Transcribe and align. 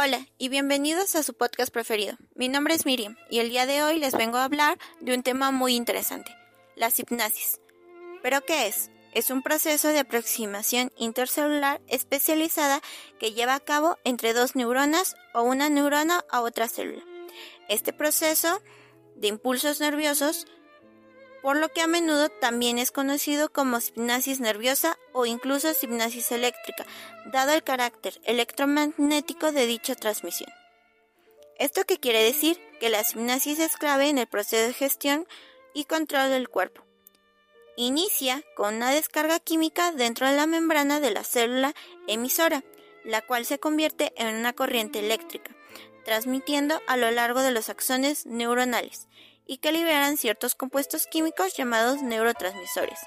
Hola 0.00 0.28
y 0.38 0.48
bienvenidos 0.48 1.16
a 1.16 1.24
su 1.24 1.34
podcast 1.34 1.72
preferido. 1.72 2.16
Mi 2.36 2.46
nombre 2.46 2.72
es 2.72 2.86
Miriam 2.86 3.16
y 3.30 3.40
el 3.40 3.48
día 3.48 3.66
de 3.66 3.82
hoy 3.82 3.98
les 3.98 4.14
vengo 4.14 4.36
a 4.36 4.44
hablar 4.44 4.78
de 5.00 5.12
un 5.12 5.24
tema 5.24 5.50
muy 5.50 5.74
interesante, 5.74 6.30
la 6.76 6.88
hipnasis. 6.96 7.60
¿Pero 8.22 8.40
qué 8.42 8.68
es? 8.68 8.92
Es 9.12 9.30
un 9.30 9.42
proceso 9.42 9.88
de 9.88 9.98
aproximación 9.98 10.92
intercelular 10.96 11.80
especializada 11.88 12.80
que 13.18 13.32
lleva 13.32 13.56
a 13.56 13.60
cabo 13.60 13.98
entre 14.04 14.34
dos 14.34 14.54
neuronas 14.54 15.16
o 15.34 15.42
una 15.42 15.68
neurona 15.68 16.24
a 16.30 16.42
otra 16.42 16.68
célula. 16.68 17.02
Este 17.68 17.92
proceso 17.92 18.62
de 19.16 19.26
impulsos 19.26 19.80
nerviosos 19.80 20.46
por 21.42 21.56
lo 21.56 21.68
que 21.70 21.80
a 21.80 21.86
menudo 21.86 22.28
también 22.28 22.78
es 22.78 22.90
conocido 22.90 23.52
como 23.52 23.78
hipnosis 23.78 24.40
nerviosa 24.40 24.98
o 25.12 25.26
incluso 25.26 25.68
hipnosis 25.80 26.32
eléctrica, 26.32 26.86
dado 27.26 27.52
el 27.52 27.62
carácter 27.62 28.20
electromagnético 28.24 29.52
de 29.52 29.66
dicha 29.66 29.94
transmisión. 29.94 30.50
¿Esto 31.58 31.84
qué 31.84 31.98
quiere 31.98 32.22
decir? 32.22 32.60
Que 32.80 32.90
la 32.90 33.02
hipnosis 33.02 33.58
es 33.58 33.76
clave 33.76 34.08
en 34.08 34.18
el 34.18 34.26
proceso 34.26 34.66
de 34.66 34.74
gestión 34.74 35.26
y 35.74 35.84
control 35.84 36.30
del 36.30 36.48
cuerpo. 36.48 36.84
Inicia 37.76 38.42
con 38.56 38.76
una 38.76 38.90
descarga 38.90 39.38
química 39.38 39.92
dentro 39.92 40.26
de 40.26 40.36
la 40.36 40.46
membrana 40.46 40.98
de 40.98 41.12
la 41.12 41.22
célula 41.22 41.74
emisora, 42.08 42.64
la 43.04 43.22
cual 43.22 43.46
se 43.46 43.60
convierte 43.60 44.12
en 44.16 44.34
una 44.34 44.52
corriente 44.52 44.98
eléctrica, 44.98 45.54
transmitiendo 46.04 46.80
a 46.88 46.96
lo 46.96 47.10
largo 47.10 47.40
de 47.40 47.52
los 47.52 47.68
axones 47.68 48.26
neuronales 48.26 49.08
y 49.48 49.58
que 49.58 49.72
liberan 49.72 50.16
ciertos 50.16 50.54
compuestos 50.54 51.08
químicos 51.08 51.56
llamados 51.56 52.02
neurotransmisores, 52.02 53.00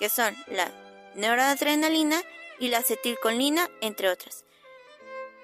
que 0.00 0.08
son 0.08 0.34
la 0.48 0.72
neuroadrenalina 1.14 2.20
y 2.58 2.68
la 2.68 2.78
acetilcolina, 2.78 3.68
entre 3.80 4.08
otras, 4.08 4.44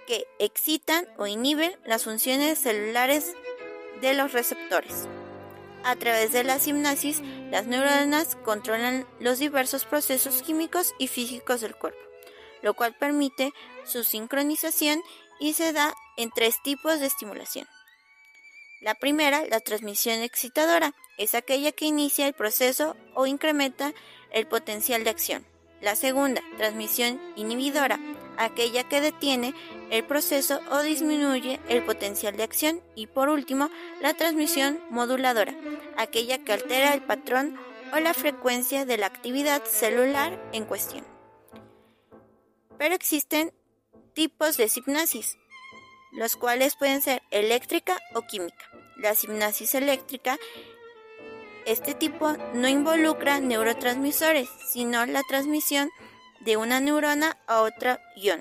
que 0.06 0.26
excitan 0.40 1.06
o 1.18 1.26
inhiben 1.26 1.78
las 1.84 2.04
funciones 2.04 2.58
celulares 2.58 3.34
de 4.00 4.14
los 4.14 4.32
receptores. 4.32 5.06
A 5.84 5.94
través 5.96 6.32
de 6.32 6.42
la 6.42 6.56
hipnosis, 6.56 7.22
las 7.50 7.66
neuronas 7.66 8.36
controlan 8.36 9.06
los 9.18 9.38
diversos 9.38 9.84
procesos 9.84 10.42
químicos 10.42 10.94
y 10.98 11.06
físicos 11.06 11.60
del 11.60 11.76
cuerpo, 11.76 12.00
lo 12.62 12.74
cual 12.74 12.96
permite 12.98 13.52
su 13.84 14.04
sincronización 14.04 15.02
y 15.38 15.52
se 15.52 15.72
da 15.72 15.94
en 16.16 16.30
tres 16.30 16.62
tipos 16.62 16.98
de 16.98 17.06
estimulación. 17.06 17.66
La 18.80 18.94
primera, 18.94 19.44
la 19.44 19.60
transmisión 19.60 20.22
excitadora, 20.22 20.94
es 21.18 21.34
aquella 21.34 21.70
que 21.70 21.84
inicia 21.84 22.26
el 22.26 22.32
proceso 22.32 22.96
o 23.14 23.26
incrementa 23.26 23.92
el 24.32 24.46
potencial 24.46 25.04
de 25.04 25.10
acción. 25.10 25.44
La 25.82 25.96
segunda, 25.96 26.40
transmisión 26.56 27.20
inhibidora, 27.36 28.00
aquella 28.38 28.88
que 28.88 29.02
detiene 29.02 29.54
el 29.90 30.04
proceso 30.04 30.60
o 30.70 30.80
disminuye 30.80 31.60
el 31.68 31.82
potencial 31.84 32.36
de 32.38 32.42
acción. 32.42 32.80
Y 32.94 33.06
por 33.06 33.28
último, 33.28 33.68
la 34.00 34.14
transmisión 34.14 34.80
moduladora, 34.88 35.54
aquella 35.98 36.42
que 36.42 36.54
altera 36.54 36.94
el 36.94 37.02
patrón 37.02 37.58
o 37.92 37.98
la 37.98 38.14
frecuencia 38.14 38.86
de 38.86 38.96
la 38.96 39.06
actividad 39.06 39.62
celular 39.64 40.42
en 40.52 40.64
cuestión. 40.64 41.04
Pero 42.78 42.94
existen 42.94 43.52
tipos 44.14 44.56
de 44.56 44.70
hipnosis, 44.74 45.36
los 46.12 46.36
cuales 46.36 46.76
pueden 46.76 47.02
ser 47.02 47.22
eléctrica 47.30 47.98
o 48.14 48.22
química. 48.22 48.69
La 49.00 49.14
hipnosis 49.14 49.74
eléctrica, 49.74 50.38
este 51.66 51.94
tipo 51.94 52.32
no 52.54 52.68
involucra 52.68 53.40
neurotransmisores, 53.40 54.48
sino 54.70 55.04
la 55.06 55.22
transmisión 55.28 55.90
de 56.40 56.56
una 56.56 56.80
neurona 56.80 57.38
a 57.46 57.62
otra 57.62 58.00
ion, 58.16 58.40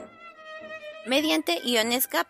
mediante 1.06 1.60
iones 1.64 2.10
GAP, 2.10 2.28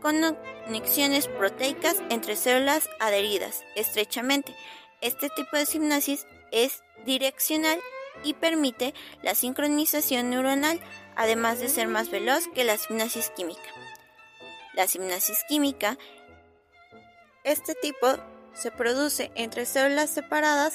con 0.00 0.16
conexiones 0.64 1.28
proteicas 1.28 1.96
entre 2.10 2.36
células 2.36 2.88
adheridas 2.98 3.64
estrechamente. 3.74 4.54
Este 5.00 5.28
tipo 5.30 5.56
de 5.56 5.66
hipnosis 5.70 6.26
es 6.52 6.82
direccional 7.04 7.78
y 8.24 8.34
permite 8.34 8.94
la 9.22 9.34
sincronización 9.34 10.30
neuronal, 10.30 10.80
además 11.14 11.60
de 11.60 11.68
ser 11.68 11.88
más 11.88 12.10
veloz 12.10 12.48
que 12.54 12.64
la 12.64 12.74
hipnosis 12.74 13.30
química. 13.30 13.70
La 14.74 14.84
hipnosis 14.84 15.38
química, 15.48 15.98
este 17.46 17.76
tipo 17.76 18.08
se 18.54 18.70
produce 18.72 19.30
entre 19.36 19.64
células 19.66 20.10
separadas 20.10 20.74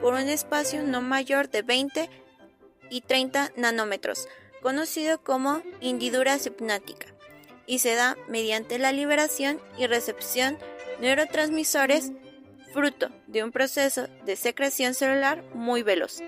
por 0.00 0.14
un 0.14 0.28
espacio 0.28 0.82
no 0.82 1.02
mayor 1.02 1.50
de 1.50 1.62
20 1.62 2.08
y 2.90 3.00
30 3.00 3.52
nanómetros, 3.56 4.28
conocido 4.62 5.22
como 5.22 5.62
hendidura 5.80 6.36
hipnótica, 6.36 7.08
y 7.66 7.80
se 7.80 7.96
da 7.96 8.16
mediante 8.28 8.78
la 8.78 8.92
liberación 8.92 9.60
y 9.76 9.86
recepción 9.88 10.58
neurotransmisores 11.00 12.12
fruto 12.72 13.08
de 13.26 13.42
un 13.42 13.50
proceso 13.50 14.06
de 14.24 14.36
secreción 14.36 14.94
celular 14.94 15.42
muy 15.54 15.82
veloz. 15.82 16.20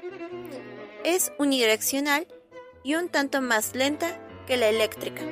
Es 1.04 1.32
unidireccional 1.38 2.26
y 2.82 2.96
un 2.96 3.08
tanto 3.08 3.40
más 3.40 3.76
lenta 3.76 4.18
que 4.46 4.56
la 4.56 4.68
eléctrica. 4.68 5.22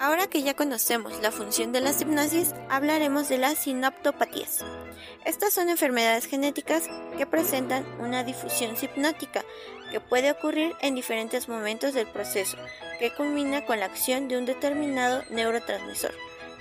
Ahora 0.00 0.28
que 0.28 0.42
ya 0.42 0.54
conocemos 0.54 1.20
la 1.20 1.30
función 1.30 1.72
de 1.72 1.82
la 1.82 1.90
hipnosis, 1.90 2.54
hablaremos 2.70 3.28
de 3.28 3.36
las 3.36 3.58
sinaptopatías. 3.58 4.64
Estas 5.26 5.52
son 5.52 5.68
enfermedades 5.68 6.24
genéticas 6.24 6.88
que 7.18 7.26
presentan 7.26 7.84
una 8.00 8.24
difusión 8.24 8.74
hipnótica 8.80 9.44
que 9.90 10.00
puede 10.00 10.30
ocurrir 10.30 10.74
en 10.80 10.94
diferentes 10.94 11.50
momentos 11.50 11.92
del 11.92 12.06
proceso, 12.06 12.56
que 12.98 13.12
culmina 13.12 13.66
con 13.66 13.78
la 13.78 13.84
acción 13.84 14.26
de 14.28 14.38
un 14.38 14.46
determinado 14.46 15.22
neurotransmisor, 15.28 16.14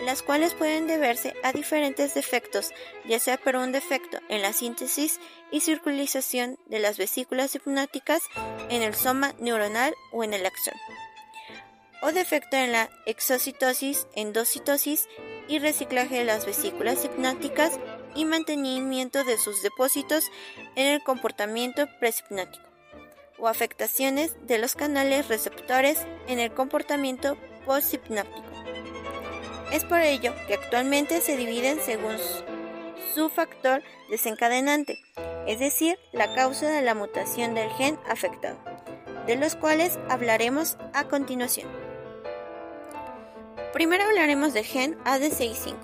las 0.03 0.21
cuales 0.21 0.53
pueden 0.53 0.87
deberse 0.87 1.33
a 1.41 1.53
diferentes 1.53 2.13
defectos, 2.13 2.71
ya 3.07 3.19
sea 3.19 3.37
por 3.37 3.55
un 3.55 3.71
defecto 3.71 4.19
en 4.27 4.41
la 4.41 4.51
síntesis 4.51 5.17
y 5.49 5.61
circularización 5.61 6.59
de 6.65 6.79
las 6.79 6.97
vesículas 6.97 7.55
hipnóticas 7.55 8.21
en 8.69 8.81
el 8.81 8.95
soma 8.95 9.33
neuronal 9.39 9.93
o 10.11 10.25
en 10.25 10.33
el 10.33 10.45
axón 10.45 10.75
o 12.01 12.11
defecto 12.11 12.55
en 12.57 12.71
la 12.71 12.89
exocitosis, 13.05 14.07
endocitosis 14.15 15.07
y 15.47 15.59
reciclaje 15.59 16.19
de 16.19 16.25
las 16.25 16.45
vesículas 16.45 17.03
hipnóticas 17.03 17.79
y 18.15 18.25
mantenimiento 18.25 19.23
de 19.23 19.37
sus 19.37 19.61
depósitos 19.61 20.25
en 20.75 20.87
el 20.87 21.03
comportamiento 21.03 21.87
prehipnótico 21.99 22.69
o 23.37 23.47
afectaciones 23.47 24.35
de 24.47 24.57
los 24.57 24.75
canales 24.75 25.27
receptores 25.27 26.05
en 26.27 26.39
el 26.39 26.53
comportamiento 26.53 27.37
posthipnótico. 27.65 28.43
Es 29.71 29.85
por 29.85 29.99
ello 29.99 30.33
que 30.47 30.55
actualmente 30.55 31.21
se 31.21 31.37
dividen 31.37 31.79
según 31.79 32.17
su 33.13 33.29
factor 33.29 33.81
desencadenante, 34.09 34.99
es 35.47 35.59
decir, 35.59 35.97
la 36.11 36.33
causa 36.33 36.69
de 36.69 36.81
la 36.81 36.95
mutación 36.95 37.53
del 37.53 37.69
gen 37.71 37.97
afectado, 38.07 38.59
de 39.25 39.35
los 39.35 39.55
cuales 39.55 39.99
hablaremos 40.09 40.77
a 40.93 41.07
continuación. 41.07 41.78
Primero 43.73 44.03
hablaremos 44.03 44.53
del 44.53 44.65
gen 44.65 44.97
ADCI5. 45.03 45.75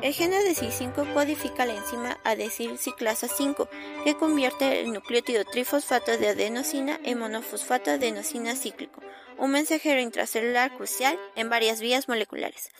El 0.00 0.14
gen 0.14 0.32
ADCI5 0.32 1.12
codifica 1.12 1.66
la 1.66 1.74
enzima 1.76 2.18
adecilciclasa 2.24 3.28
5, 3.28 3.68
que 4.04 4.16
convierte 4.16 4.80
el 4.80 4.92
nucleótido 4.92 5.44
trifosfato 5.44 6.16
de 6.16 6.28
adenosina 6.28 6.98
en 7.04 7.18
monofosfato 7.18 7.90
de 7.90 7.96
adenosina 7.96 8.56
cíclico, 8.56 9.02
un 9.36 9.50
mensajero 9.50 10.00
intracelular 10.00 10.74
crucial 10.74 11.18
en 11.36 11.50
varias 11.50 11.80
vías 11.80 12.08
moleculares. 12.08 12.70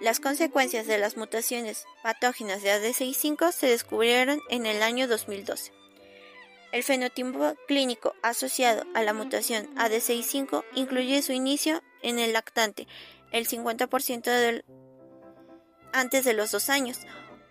Las 0.00 0.20
consecuencias 0.20 0.86
de 0.86 0.98
las 0.98 1.16
mutaciones 1.16 1.86
patógenas 2.04 2.62
de 2.62 2.70
ADCI5 2.70 3.50
se 3.50 3.66
descubrieron 3.66 4.40
en 4.48 4.66
el 4.66 4.80
año 4.82 5.08
2012. 5.08 5.72
El 6.70 6.82
fenotipo 6.82 7.54
clínico 7.66 8.14
asociado 8.22 8.84
a 8.94 9.02
la 9.02 9.12
mutación 9.12 9.74
ADCI5 9.76 10.64
incluye 10.74 11.22
su 11.22 11.32
inicio 11.32 11.82
en 12.02 12.18
el 12.18 12.32
lactante, 12.32 12.86
el 13.34 13.48
50% 13.48 14.22
del, 14.22 14.64
antes 15.92 16.24
de 16.24 16.34
los 16.34 16.52
dos 16.52 16.70
años, 16.70 17.00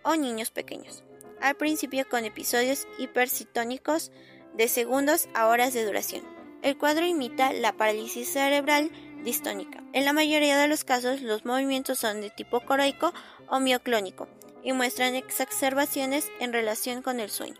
o 0.01 0.15
niños 0.15 0.49
pequeños, 0.49 1.03
al 1.41 1.55
principio 1.55 2.07
con 2.09 2.23
episodios 2.23 2.87
hipercitónicos 2.97 4.11
de 4.55 4.69
segundos 4.69 5.27
a 5.33 5.47
horas 5.47 5.73
de 5.73 5.85
duración. 5.85 6.23
El 6.61 6.77
cuadro 6.77 7.05
imita 7.05 7.51
la 7.51 7.73
parálisis 7.73 8.29
cerebral 8.31 8.91
distónica. 9.25 9.83
En 9.91 10.05
la 10.05 10.13
mayoría 10.13 10.57
de 10.57 10.69
los 10.69 10.85
casos, 10.85 11.21
los 11.21 11.43
movimientos 11.43 11.99
son 11.99 12.21
de 12.21 12.29
tipo 12.29 12.61
coroico 12.61 13.13
o 13.49 13.59
mioclónico 13.59 14.29
y 14.63 14.71
muestran 14.71 15.15
exacerbaciones 15.15 16.31
en 16.39 16.53
relación 16.53 17.01
con 17.01 17.19
el 17.19 17.29
sueño. 17.29 17.59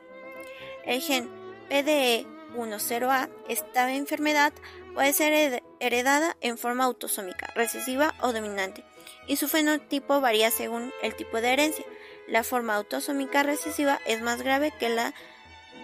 El 0.85 1.01
gen 1.01 1.29
PDE10A, 1.69 3.29
esta 3.49 3.93
enfermedad 3.93 4.53
puede 4.93 5.11
ser 5.11 5.62
heredada 5.85 6.38
en 6.41 6.57
forma 6.57 6.85
autosómica, 6.85 7.51
recesiva 7.56 8.13
o 8.21 8.31
dominante, 8.31 8.83
y 9.27 9.35
su 9.35 9.47
fenotipo 9.47 10.21
varía 10.21 10.50
según 10.50 10.91
el 11.01 11.15
tipo 11.15 11.41
de 11.41 11.53
herencia. 11.53 11.85
La 12.27 12.44
forma 12.44 12.75
autosómica 12.75 13.44
recesiva 13.44 14.00
es 14.06 14.21
más 14.21 14.41
grave 14.41 14.71
que 14.80 14.89
la 14.89 15.13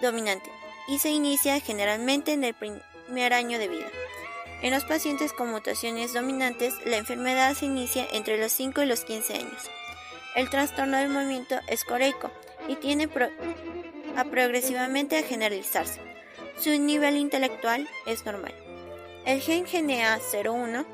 dominante 0.00 0.50
y 0.88 0.98
se 0.98 1.10
inicia 1.10 1.60
generalmente 1.60 2.32
en 2.32 2.44
el 2.44 2.54
primer 2.54 3.32
año 3.34 3.58
de 3.58 3.68
vida. 3.68 3.88
En 4.62 4.72
los 4.72 4.84
pacientes 4.84 5.32
con 5.32 5.50
mutaciones 5.50 6.12
dominantes, 6.12 6.74
la 6.84 6.96
enfermedad 6.96 7.54
se 7.54 7.66
inicia 7.66 8.06
entre 8.12 8.38
los 8.38 8.52
5 8.52 8.82
y 8.82 8.86
los 8.86 9.04
15 9.04 9.34
años. 9.34 9.70
El 10.34 10.50
trastorno 10.50 10.96
del 10.98 11.08
movimiento 11.08 11.58
es 11.66 11.84
coreico 11.84 12.30
y 12.68 12.76
tiene 12.76 13.08
a 14.16 14.24
progresivamente 14.24 15.18
a 15.18 15.22
generalizarse. 15.22 16.00
Su 16.58 16.70
nivel 16.78 17.16
intelectual 17.16 17.88
es 18.06 18.24
normal. 18.26 18.54
El 19.30 19.40
gen 19.40 19.64
GNA01 19.64 20.84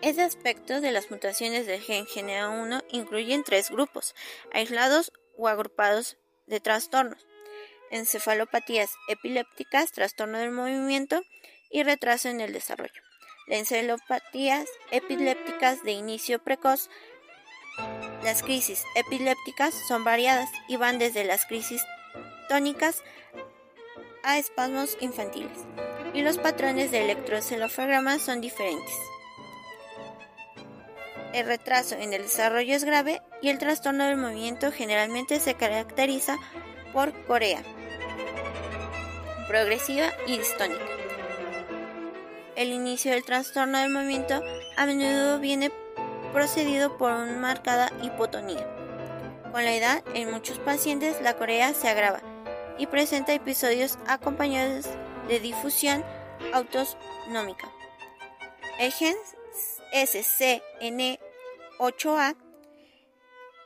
es 0.00 0.16
aspecto 0.20 0.80
de 0.80 0.92
las 0.92 1.10
mutaciones 1.10 1.66
del 1.66 1.80
gen 1.80 2.06
GNA1 2.06 2.84
incluyen 2.92 3.42
tres 3.42 3.68
grupos, 3.68 4.14
aislados 4.52 5.12
o 5.36 5.48
agrupados 5.48 6.18
de 6.46 6.60
trastornos, 6.60 7.26
encefalopatías 7.90 8.92
epilépticas, 9.08 9.90
trastorno 9.90 10.38
del 10.38 10.52
movimiento 10.52 11.20
y 11.68 11.82
retraso 11.82 12.28
en 12.28 12.40
el 12.40 12.52
desarrollo. 12.52 13.02
Las 13.48 13.58
encefalopatías 13.58 14.68
epilépticas 14.92 15.82
de 15.82 15.90
inicio 15.90 16.44
precoz 16.44 16.90
las 18.22 18.44
crisis 18.44 18.84
epilépticas 18.94 19.74
son 19.88 20.04
variadas 20.04 20.48
y 20.68 20.76
van 20.76 21.00
desde 21.00 21.24
las 21.24 21.44
crisis 21.44 21.84
tónicas 22.48 23.02
a 24.22 24.38
espasmos 24.38 24.96
infantiles, 25.00 25.58
y 26.14 26.22
los 26.22 26.38
patrones 26.38 26.90
de 26.90 27.04
electroencefalograma 27.04 28.18
son 28.18 28.40
diferentes. 28.40 28.94
El 31.32 31.46
retraso 31.46 31.96
en 31.96 32.12
el 32.12 32.22
desarrollo 32.22 32.74
es 32.74 32.84
grave 32.84 33.20
y 33.42 33.48
el 33.48 33.58
trastorno 33.58 34.04
del 34.04 34.16
movimiento 34.16 34.70
generalmente 34.70 35.40
se 35.40 35.54
caracteriza 35.54 36.38
por 36.92 37.12
corea 37.26 37.62
progresiva 39.48 40.06
y 40.26 40.38
distónica. 40.38 40.84
El 42.56 42.72
inicio 42.72 43.12
del 43.12 43.24
trastorno 43.24 43.78
del 43.78 43.90
movimiento 43.90 44.40
a 44.76 44.86
menudo 44.86 45.38
viene 45.38 45.70
procedido 46.32 46.96
por 46.96 47.12
una 47.12 47.36
marcada 47.36 47.92
hipotonía. 48.02 48.66
Con 49.52 49.64
la 49.64 49.74
edad, 49.74 50.02
en 50.14 50.30
muchos 50.30 50.58
pacientes 50.58 51.20
la 51.20 51.34
corea 51.34 51.74
se 51.74 51.88
agrava 51.88 52.20
y 52.78 52.86
presenta 52.86 53.32
episodios 53.32 53.98
acompañados 54.06 54.86
de 55.28 55.40
difusión 55.40 56.04
autonómica. 56.52 57.72
El 58.78 58.92
gen 58.92 59.16
SCN8A, 59.92 62.36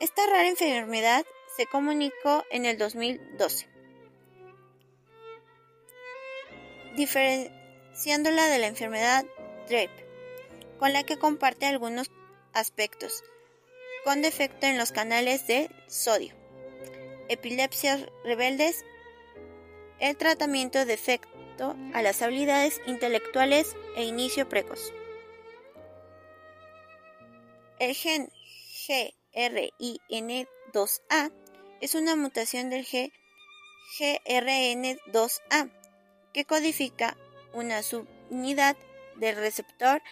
esta 0.00 0.26
rara 0.26 0.48
enfermedad 0.48 1.26
se 1.56 1.66
comunicó 1.66 2.42
en 2.50 2.66
el 2.66 2.76
2012, 2.78 3.68
diferenciándola 6.96 8.46
de 8.46 8.58
la 8.58 8.66
enfermedad 8.66 9.24
DREP 9.68 10.08
con 10.78 10.92
la 10.92 11.02
que 11.02 11.18
comparte 11.18 11.66
algunos 11.66 12.10
aspectos, 12.52 13.24
con 14.04 14.22
defecto 14.22 14.66
en 14.66 14.78
los 14.78 14.92
canales 14.92 15.46
de 15.46 15.70
sodio, 15.88 16.34
epilepsias 17.28 18.06
rebeldes, 18.24 18.84
el 19.98 20.16
tratamiento 20.16 20.84
de 20.84 20.94
efecto 20.94 21.37
a 21.92 22.02
las 22.02 22.22
habilidades 22.22 22.80
intelectuales 22.86 23.76
e 23.96 24.04
inicio 24.04 24.48
precoz. 24.48 24.92
El 27.78 27.94
gen 27.94 28.30
GRIN2A 29.34 31.32
es 31.80 31.94
una 31.94 32.16
mutación 32.16 32.70
del 32.70 32.84
gen 32.84 33.12
GRN2A 33.98 35.70
que 36.32 36.44
codifica 36.44 37.16
una 37.52 37.82
subunidad 37.82 38.76
del 39.16 39.36
receptor 39.36 40.02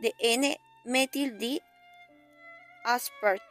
de 0.00 0.14
N-metil 0.18 1.62
Aspart. 2.84 3.42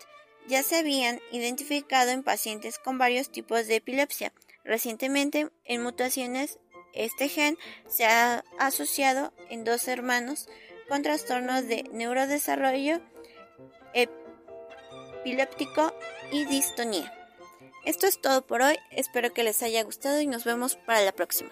Ya 0.48 0.64
se 0.64 0.78
habían 0.78 1.20
identificado 1.32 2.12
en 2.12 2.24
pacientes 2.24 2.80
con 2.80 2.98
varios 2.98 3.30
tipos 3.32 3.68
de 3.68 3.78
epilepsia. 3.78 4.32
Recientemente, 4.64 5.50
en 5.66 5.84
mutaciones, 5.84 6.60
este 6.96 7.30
gen 7.30 7.58
se 7.88 8.06
ha 8.06 8.44
asociado 8.58 9.34
en 9.50 9.64
dos 9.64 9.88
hermanos 9.88 10.48
con 10.88 11.02
trastornos 11.02 11.68
de 11.68 11.84
neurodesarrollo 11.92 13.02
epiléptico 13.94 15.94
y 16.32 16.46
distonía. 16.46 17.12
Esto 17.86 18.08
es 18.08 18.20
todo 18.20 18.46
por 18.46 18.62
hoy, 18.62 18.78
espero 18.92 19.34
que 19.34 19.44
les 19.44 19.62
haya 19.62 19.84
gustado 19.84 20.20
y 20.20 20.28
nos 20.28 20.44
vemos 20.44 20.76
para 20.76 21.02
la 21.02 21.12
próxima. 21.12 21.52